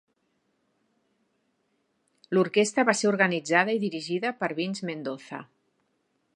L'orquestra 2.35 2.87
va 2.89 2.97
ser 3.01 3.11
organitzada 3.11 3.77
i 3.79 3.85
dirigida 3.87 4.35
per 4.43 4.53
Vince 4.61 4.91
Mendoza. 4.93 5.47